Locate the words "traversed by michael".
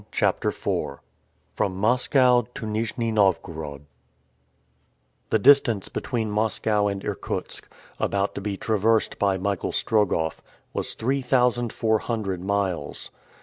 8.57-9.71